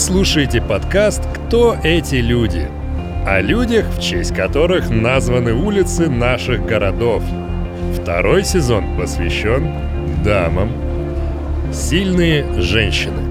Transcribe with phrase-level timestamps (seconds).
[0.00, 2.66] слушаете подкаст «Кто эти люди?»
[3.26, 7.22] О людях, в честь которых названы улицы наших городов.
[8.00, 9.70] Второй сезон посвящен
[10.24, 10.72] дамам.
[11.70, 13.30] Сильные женщины.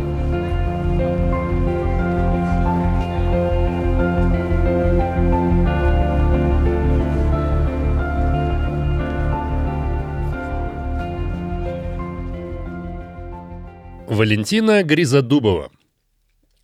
[14.07, 15.71] Валентина Гризодубова.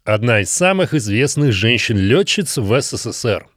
[0.06, 3.48] Одна из самых известных женщин-летчиц в СССР.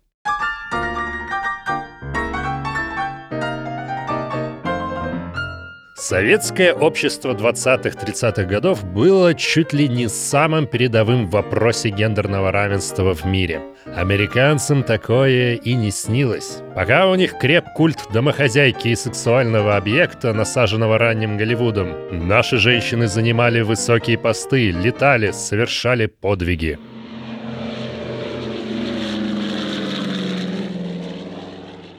[6.09, 13.27] Советское общество 20-30-х годов было чуть ли не самым передовым в вопросе гендерного равенства в
[13.27, 13.61] мире.
[13.95, 16.63] Американцам такое и не снилось.
[16.75, 23.61] Пока у них креп культ домохозяйки и сексуального объекта, насаженного ранним Голливудом, наши женщины занимали
[23.61, 26.79] высокие посты, летали, совершали подвиги.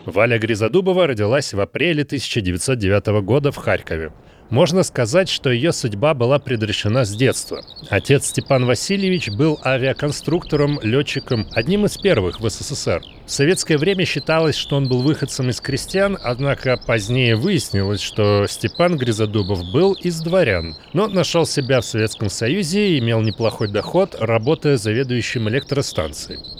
[0.09, 4.11] Валя Гризодубова родилась в апреле 1909 года в Харькове.
[4.49, 7.63] Можно сказать, что ее судьба была предрешена с детства.
[7.89, 13.03] Отец Степан Васильевич был авиаконструктором, летчиком, одним из первых в СССР.
[13.27, 18.97] В советское время считалось, что он был выходцем из крестьян, однако позднее выяснилось, что Степан
[18.97, 24.77] Гризодубов был из дворян, но нашел себя в Советском Союзе и имел неплохой доход, работая
[24.77, 26.58] заведующим электростанцией.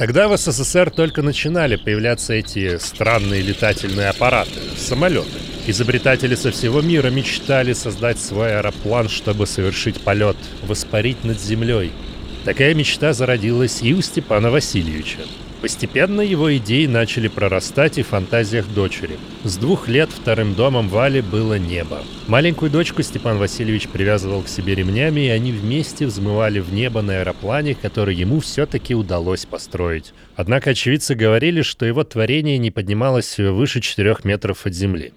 [0.00, 5.28] Тогда в СССР только начинали появляться эти странные летательные аппараты, самолеты.
[5.66, 11.92] Изобретатели со всего мира мечтали создать свой аэроплан, чтобы совершить полет, воспарить над землей.
[12.46, 15.18] Такая мечта зародилась и у Степана Васильевича.
[15.60, 19.18] Постепенно его идеи начали прорастать и в фантазиях дочери.
[19.42, 22.02] С двух лет вторым домом Вали было небо.
[22.26, 27.20] Маленькую дочку Степан Васильевич привязывал к себе ремнями, и они вместе взмывали в небо на
[27.20, 30.12] аэроплане, который ему все-таки удалось построить.
[30.36, 35.14] Однако очевидцы говорили, что его творение не поднималось выше 4 метров от земли.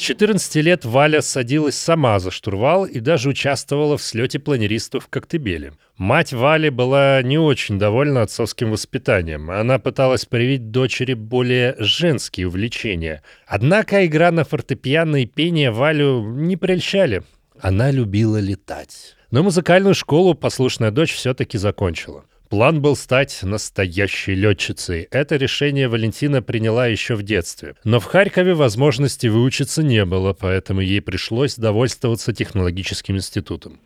[0.00, 5.74] 14 лет Валя садилась сама за штурвал и даже участвовала в слете планеристов в Коктебеле.
[5.96, 9.50] Мать Вали была не очень довольна отцовским воспитанием.
[9.50, 13.22] Она пыталась привить дочери более женские увлечения.
[13.46, 17.22] Однако игра на фортепиано и пение Валю не прельщали.
[17.60, 19.16] Она любила летать.
[19.30, 22.24] Но музыкальную школу послушная дочь все-таки закончила.
[22.50, 25.06] План был стать настоящей летчицей.
[25.12, 27.76] Это решение Валентина приняла еще в детстве.
[27.84, 33.78] Но в Харькове возможности выучиться не было, поэтому ей пришлось довольствоваться технологическим институтом.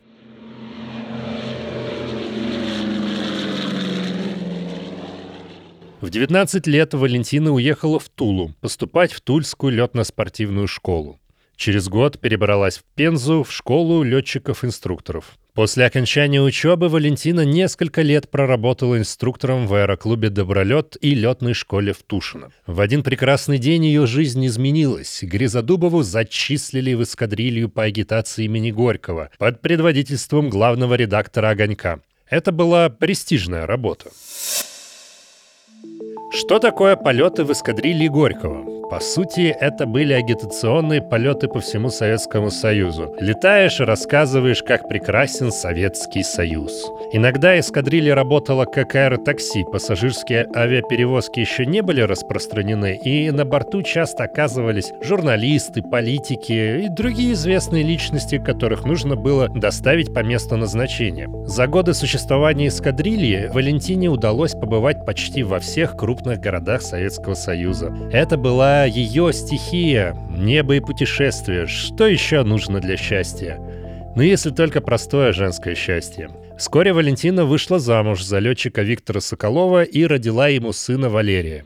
[6.01, 11.19] В 19 лет Валентина уехала в Тулу поступать в Тульскую летно-спортивную школу.
[11.55, 15.37] Через год перебралась в Пензу в школу летчиков-инструкторов.
[15.55, 22.03] После окончания учебы Валентина несколько лет проработала инструктором в аэроклубе «Добролет» и летной школе в
[22.03, 22.51] Тушино.
[22.67, 25.23] В один прекрасный день ее жизнь изменилась.
[25.23, 32.01] Гризодубову зачислили в эскадрилью по агитации имени Горького под предводительством главного редактора «Огонька».
[32.29, 34.09] Это была престижная работа.
[36.33, 38.74] Что такое полеты в эскадрилье Горького?
[38.89, 43.15] По сути, это были агитационные полеты по всему Советскому Союзу.
[43.19, 46.71] Летаешь и рассказываешь, как прекрасен Советский Союз.
[47.11, 54.25] Иногда эскадрилья работала как аэротакси, пассажирские авиаперевозки еще не были распространены, и на борту часто
[54.25, 61.27] оказывались журналисты, политики и другие известные личности, которых нужно было доставить по месту назначения.
[61.47, 67.91] За годы существования эскадрильи Валентине удалось побывать почти во всех крупных городах Советского Союза.
[68.11, 71.67] Это была ее стихия, небо и путешествие.
[71.67, 73.57] Что еще нужно для счастья?
[74.15, 76.29] Ну, если только простое женское счастье.
[76.57, 81.65] Вскоре Валентина вышла замуж за летчика Виктора Соколова и родила ему сына Валерия.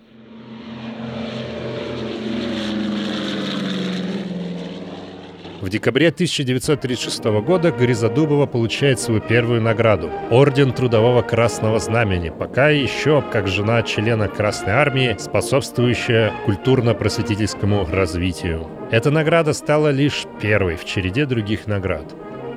[5.61, 13.21] В декабре 1936 года Гризодубова получает свою первую награду– Орден Трудового Красного Знамени, пока еще
[13.33, 18.69] как жена члена Красной Армии, способствующая культурно-просветительскому развитию.
[18.89, 22.05] Эта награда стала лишь первой в череде других наград.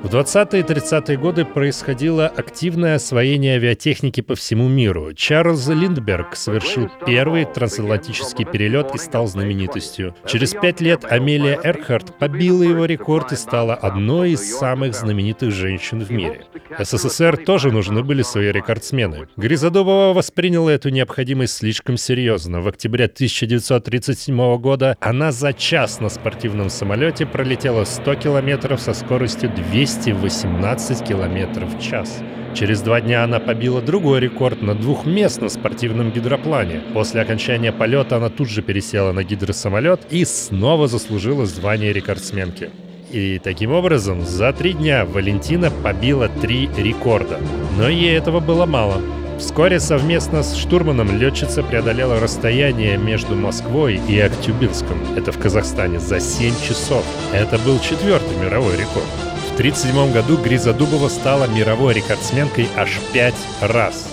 [0.03, 5.15] В 20-е и 30-е годы происходило активное освоение авиатехники по всему миру.
[5.15, 10.17] Чарльз Линдберг совершил первый трансатлантический перелет и стал знаменитостью.
[10.27, 16.01] Через пять лет Амелия Эрхард побила его рекорд и стала одной из самых знаменитых женщин
[16.01, 16.47] в мире.
[16.81, 19.29] СССР тоже нужны были свои рекордсмены.
[19.37, 22.61] Гризодубова восприняла эту необходимость слишком серьезно.
[22.61, 29.49] В октябре 1937 года она за час на спортивном самолете пролетела 100 километров со скоростью
[29.51, 32.23] 200 218 км в час.
[32.55, 36.81] Через два дня она побила другой рекорд на двухместном спортивном гидроплане.
[36.93, 42.71] После окончания полета она тут же пересела на гидросамолет и снова заслужила звание рекордсменки.
[43.11, 47.39] И таким образом, за три дня Валентина побила три рекорда.
[47.79, 49.01] Но ей этого было мало.
[49.39, 54.99] Вскоре совместно с штурманом летчица преодолела расстояние между Москвой и Актюбинском.
[55.17, 57.05] Это в Казахстане за 7 часов.
[57.33, 59.32] Это был четвертый мировой рекорд.
[59.53, 64.09] В 1937 году Гриза Дубова стала мировой рекордсменкой аж пять раз.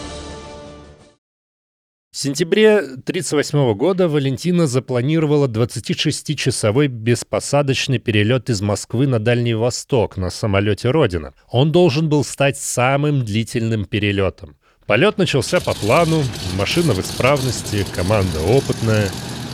[2.12, 10.30] В сентябре 1938 года Валентина запланировала 26-часовой беспосадочный перелет из Москвы на Дальний Восток на
[10.30, 11.34] самолете «Родина».
[11.50, 14.58] Он должен был стать самым длительным перелетом.
[14.88, 16.22] Полет начался по плану,
[16.58, 19.10] машина в исправности, команда опытная.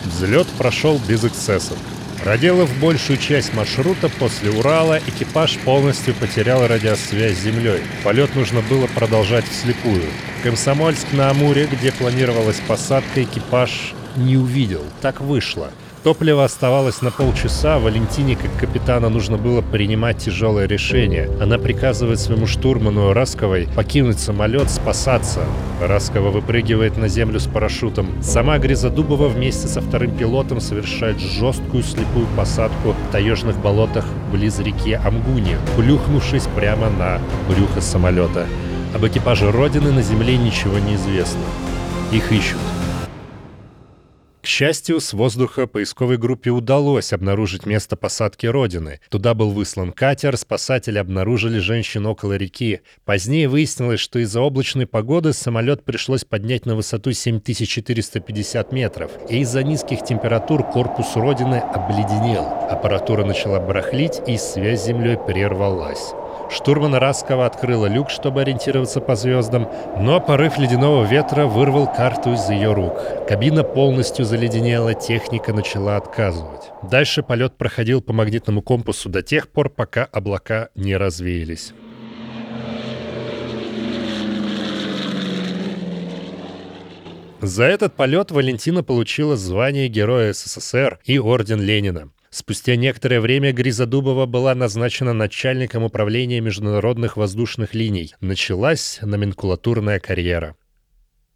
[0.05, 1.77] Взлет прошел без эксцессов.
[2.23, 7.81] Проделав большую часть маршрута после Урала, экипаж полностью потерял радиосвязь с землей.
[8.03, 10.03] Полет нужно было продолжать вслепую.
[10.43, 14.83] Комсомольск-на-Амуре, где планировалась посадка, экипаж не увидел.
[15.01, 15.71] Так вышло.
[16.05, 21.31] Топлива оставалось на полчаса, Валентине, как капитана, нужно было принимать тяжелое решение.
[21.41, 25.39] Она приказывает своему штурману Расковой покинуть самолет, спасаться.
[25.81, 28.21] Раскова выпрыгивает на землю с парашютом.
[28.21, 34.93] Сама Гризодубова вместе со вторым пилотом совершает жесткую слепую посадку в таежных болотах близ реки
[34.93, 37.19] Амгуни, плюхнувшись прямо на
[37.49, 38.45] брюхо самолета.
[38.93, 41.41] Об экипаже Родины на Земле ничего не известно.
[42.11, 42.59] Их ищут.
[44.45, 48.99] К счастью, с воздуха поисковой группе удалось обнаружить место посадки Родины.
[49.09, 52.81] Туда был выслан катер, спасатели обнаружили женщин около реки.
[53.05, 59.63] Позднее выяснилось, что из-за облачной погоды самолет пришлось поднять на высоту 7450 метров, и из-за
[59.63, 62.45] низких температур корпус Родины обледенел.
[62.69, 66.13] Аппаратура начала барахлить, и связь с Землей прервалась.
[66.49, 69.69] Штурман Раскова открыла люк, чтобы ориентироваться по звездам,
[69.99, 72.99] но порыв ледяного ветра вырвал карту из ее рук.
[73.27, 76.71] Кабина полностью заледенела, техника начала отказывать.
[76.83, 81.73] Дальше полет проходил по магнитному компасу до тех пор, пока облака не развеялись.
[87.41, 92.09] За этот полет Валентина получила звание Героя СССР и Орден Ленина.
[92.35, 98.13] Спустя некоторое время Гризодубова была назначена начальником управления международных воздушных линий.
[98.19, 100.57] Началась номенклатурная карьера.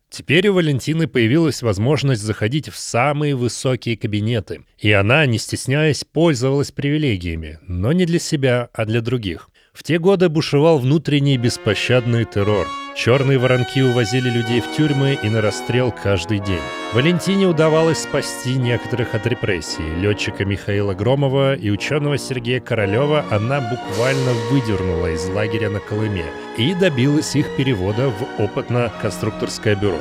[0.10, 6.74] Теперь у Валентины появилась возможность заходить в самые высокие кабинеты, и она, не стесняясь, пользовалась
[6.74, 9.50] привилегиями, но не для себя, а для других.
[9.72, 12.68] В те годы бушевал внутренний беспощадный террор–
[13.00, 16.60] Черные воронки увозили людей в тюрьмы и на расстрел каждый день.
[16.92, 19.96] Валентине удавалось спасти некоторых от репрессий.
[20.02, 26.26] Летчика Михаила Громова и ученого Сергея Королева она буквально выдернула из лагеря на Колыме
[26.58, 30.00] и добилась их перевода в опытно-конструкторское бюро.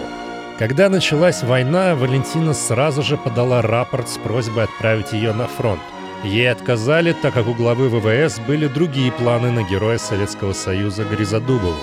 [0.59, 5.83] Когда началась война, Валентина сразу же подала рапорт с просьбой отправить ее на фронт.
[6.25, 11.77] Ей отказали, так как у главы ВВС были другие планы на героя Советского Союза Гризодубову.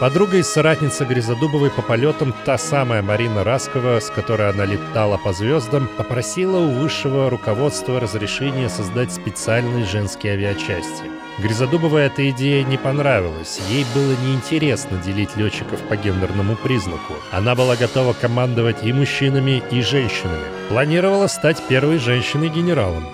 [0.00, 5.32] Подруга и соратница Гризодубовой по полетам, та самая Марина Раскова, с которой она летала по
[5.32, 11.04] звездам, попросила у высшего руководства разрешения создать специальные женские авиачасти.
[11.38, 13.60] Гризодубовой эта идея не понравилась.
[13.68, 17.14] Ей было неинтересно делить летчиков по гендерному признаку.
[17.30, 20.44] Она была готова командовать и мужчинами, и женщинами.
[20.70, 23.04] Планировала стать первой женщиной-генералом.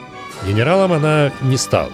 [0.47, 1.93] Генералом она не стала.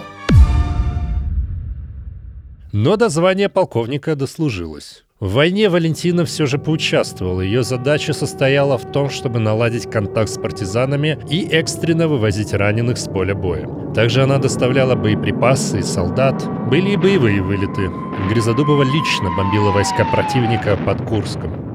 [2.71, 5.03] Но до звания полковника дослужилась.
[5.19, 7.41] В войне Валентина все же поучаствовала.
[7.41, 13.07] Ее задача состояла в том, чтобы наладить контакт с партизанами и экстренно вывозить раненых с
[13.07, 13.67] поля боя.
[13.95, 16.43] Также она доставляла боеприпасы и солдат.
[16.69, 17.89] Были и боевые вылеты.
[18.29, 21.66] Гризодубова лично бомбила войска противника под Курском.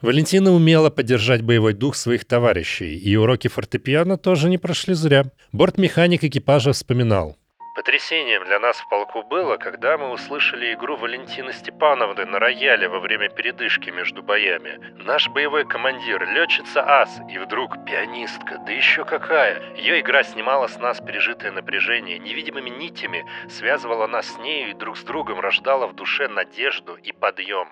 [0.00, 5.24] Валентина умела поддержать боевой дух своих товарищей, и уроки фортепиано тоже не прошли зря.
[5.50, 7.36] Бортмеханик экипажа вспоминал.
[7.74, 13.00] Потрясением для нас в полку было, когда мы услышали игру Валентины Степановны на рояле во
[13.00, 14.80] время передышки между боями.
[15.04, 19.74] Наш боевой командир, летчица Ас, и вдруг пианистка, да еще какая.
[19.76, 24.96] Ее игра снимала с нас пережитое напряжение, невидимыми нитями связывала нас с нею и друг
[24.96, 27.68] с другом рождала в душе надежду и подъем.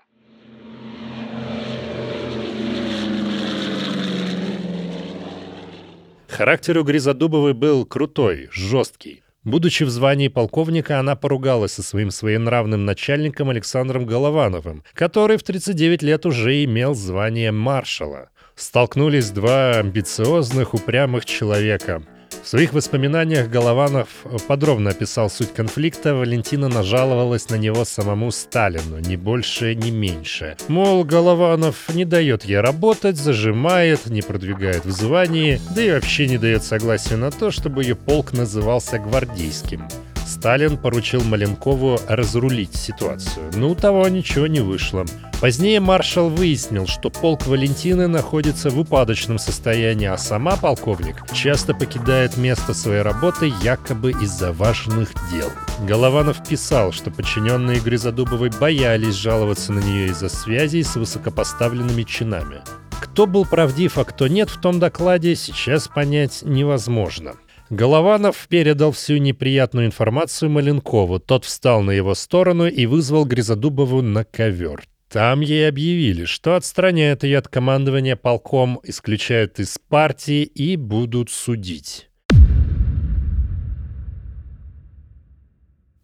[6.37, 9.23] Характер у Гризодубовой был крутой, жесткий.
[9.43, 16.03] Будучи в звании полковника, она поругалась со своим своенравным начальником Александром Головановым, который в 39
[16.03, 18.29] лет уже имел звание маршала.
[18.55, 22.03] Столкнулись два амбициозных, упрямых человека–
[22.47, 24.09] в своих воспоминаниях Голованов
[24.47, 26.15] подробно описал суть конфликта.
[26.15, 30.57] Валентина нажаловалась на него самому Сталину, ни больше, ни меньше.
[30.69, 36.39] Мол, Голованов не дает ей работать, зажимает, не продвигает в звании, да и вообще не
[36.39, 39.83] дает согласия на то, чтобы ее полк назывался гвардейским.
[40.27, 45.07] Сталин поручил Маленкову разрулить ситуацию, но у того ничего не вышло.
[45.41, 52.37] Позднее маршал выяснил, что полк Валентины находится в упадочном состоянии, а сама полковник часто покидает
[52.37, 55.51] место своей работы якобы из-за важных дел.
[55.87, 62.63] Голованов писал, что подчиненные Гризодубовой боялись жаловаться на нее из-за связей с высокопоставленными чинами.
[63.01, 67.35] Кто был правдив, а кто нет в том докладе, сейчас понять невозможно.
[67.71, 71.19] Голованов передал всю неприятную информацию Маленкову.
[71.19, 74.85] Тот встал на его сторону и вызвал Гризодубову на ковер.
[75.09, 82.06] Там ей объявили, что отстраняют ее от командования полком, исключают из партии и будут судить.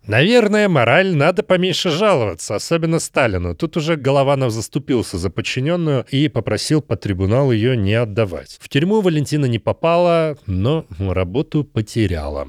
[0.06, 3.54] Наверное, мораль надо поменьше жаловаться, особенно Сталину.
[3.54, 8.58] Тут уже Голованов заступился за подчиненную и попросил по трибунал ее не отдавать.
[8.60, 12.48] В тюрьму Валентина не попала, но работу потеряла.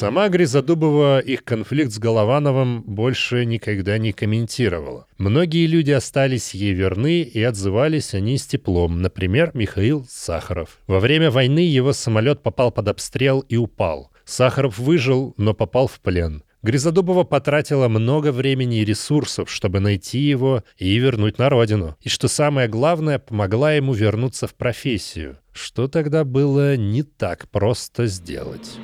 [0.00, 5.06] Сама Гризодубова их конфликт с Головановым больше никогда не комментировала.
[5.18, 10.78] Многие люди остались ей верны и отзывались они с теплом, например, Михаил Сахаров.
[10.86, 14.10] Во время войны его самолет попал под обстрел и упал.
[14.24, 16.44] Сахаров выжил, но попал в плен.
[16.62, 21.98] Гризодубова потратила много времени и ресурсов, чтобы найти его и вернуть на родину.
[22.00, 28.06] И что самое главное, помогла ему вернуться в профессию, что тогда было не так просто
[28.06, 28.78] сделать.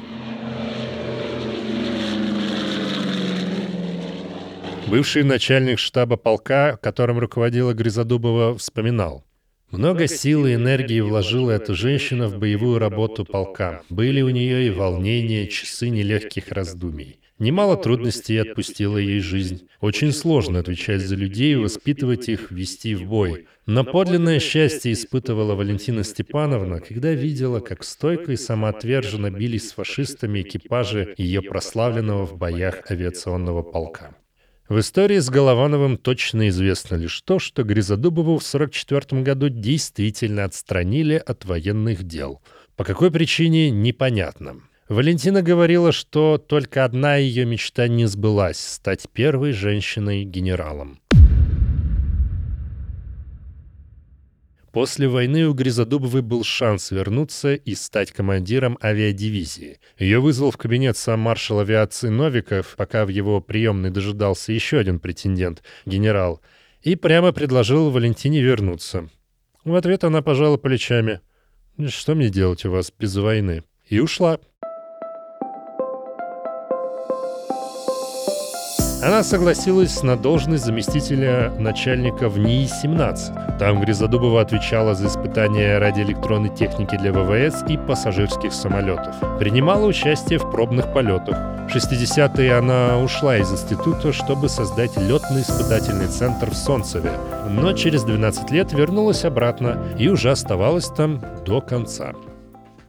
[4.89, 9.25] Бывший начальник штаба полка, которым руководила Гризодубова, вспоминал.
[9.73, 13.83] Много сил и энергии вложила эта женщина в боевую работу полка.
[13.91, 17.19] Были у нее и волнения, часы нелегких раздумий.
[17.41, 19.69] Немало трудностей отпустила ей жизнь.
[19.81, 23.49] Очень сложно отвечать за людей, воспитывать их, вести в бой.
[23.67, 30.43] Но подлинное счастье испытывала Валентина Степановна, когда видела, как стойко и самоотверженно бились с фашистами
[30.43, 34.15] экипажи ее прославленного в боях авиационного полка.
[34.69, 41.23] В истории с Головановым точно известно лишь то, что Гризодубову в 1944 году действительно отстранили
[41.25, 42.43] от военных дел.
[42.75, 44.57] По какой причине– непонятно.
[44.89, 50.99] Валентина говорила, что только одна ее мечта не сбылась– стать первой женщиной-генералом.
[54.77, 59.81] После войны у Гризодубовой был шанс вернуться и стать командиром авиадивизии.
[59.99, 65.01] Ее вызвал в кабинет сам маршал авиации Новиков, пока в его приемной дожидался еще один
[65.01, 66.43] претендент, генерал,
[66.83, 69.09] и прямо предложил Валентине вернуться.
[69.65, 71.23] В ответ она пожала плечами.
[71.89, 74.41] «Что мне делать у вас без войны?» И ушла.
[79.03, 83.59] Она согласилась на должность заместителя начальника в НИИ-17.
[83.59, 89.15] Там Гризодубова отвечала за испытания радиоэлектронной техники для ВВС и пассажирских самолетов.
[89.39, 91.37] Принимала участие в пробных полетах.
[91.69, 97.13] В 60-е она ушла из института, чтобы создать летный испытательный центр в Солнцеве.
[97.51, 102.15] Но через 12 лет вернулась обратно и уже оставалась там до конца.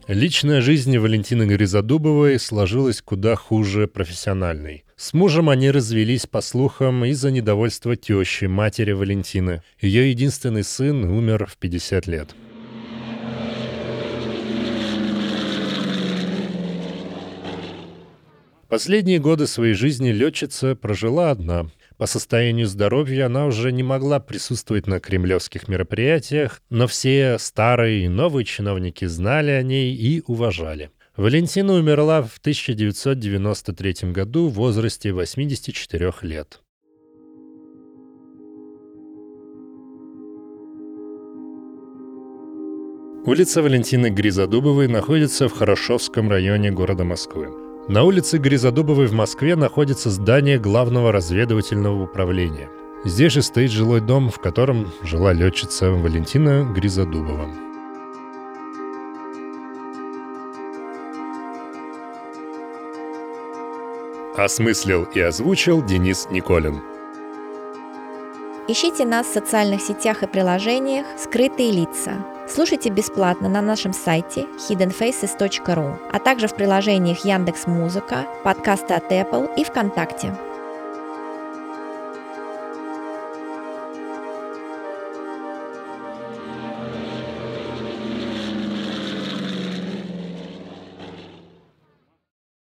[0.08, 4.86] Личная жизнь Валентины Гризодубовой сложилась куда хуже профессиональной.
[5.00, 9.62] С мужем они развелись, по слухам, из-за недовольства тещи, матери Валентины.
[9.80, 12.36] Ее единственный сын умер в 50 лет.
[18.68, 21.70] Последние годы своей жизни летчица прожила одна.
[21.98, 28.08] По состоянию здоровья она уже не могла присутствовать на кремлевских мероприятиях, но все старые и
[28.08, 30.90] новые чиновники знали о ней и уважали.
[31.18, 36.62] Валентина умерла в 1993 году в возрасте 84 лет.
[43.26, 47.50] Улица Валентины Гризодубовой находится в Хорошовском районе города Москвы.
[47.90, 52.70] На улице Гризодубовой в Москве находится здание Главного разведывательного управления.
[53.06, 57.67] Здесь же стоит жилой дом, в котором жила летчица Валентина Гризодубова.
[64.38, 66.82] Осмыслил и озвучил Денис Николин.
[68.68, 72.14] Ищите нас в социальных сетях и приложениях «Скрытые лица».
[72.50, 79.50] Слушайте бесплатно на нашем сайте hiddenfaces.ru, а также в приложениях Яндекс Музыка, подкасты от Apple
[79.58, 80.36] и ВКонтакте.